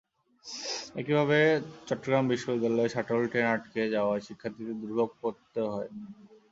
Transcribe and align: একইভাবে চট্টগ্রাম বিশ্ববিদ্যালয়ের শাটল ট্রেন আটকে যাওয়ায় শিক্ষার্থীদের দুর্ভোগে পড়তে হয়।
একইভাবে 0.95 1.39
চট্টগ্রাম 1.87 2.23
বিশ্ববিদ্যালয়ের 2.27 2.93
শাটল 2.95 3.21
ট্রেন 3.31 3.47
আটকে 3.49 3.81
যাওয়ায় 3.95 4.25
শিক্ষার্থীদের 4.27 4.77
দুর্ভোগে 4.81 5.15
পড়তে 5.21 5.59
হয়। 5.67 5.89